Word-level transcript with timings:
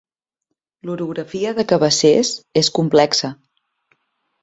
L'orografia 0.89 1.53
de 1.61 1.67
Cabassers 1.73 2.35
és 2.65 2.75
complexa. 2.79 3.35